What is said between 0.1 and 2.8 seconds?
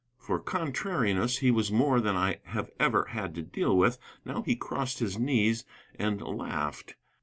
For contrariness he was more than I have